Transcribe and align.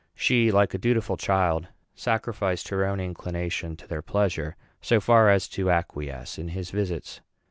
She, 0.15 0.49
like 0.51 0.73
a 0.73 0.79
dutiful 0.79 1.15
child, 1.15 1.67
sacrificed 1.93 2.69
her 2.69 2.83
own 2.87 2.99
inclination 2.99 3.75
to 3.77 3.87
their 3.87 4.01
pleasure 4.01 4.55
so 4.81 4.99
far 4.99 5.29
as 5.29 5.47
to 5.49 5.69
acquiesce 5.69 6.39
in 6.39 6.47
his 6.47 6.71
visits. 6.71 7.21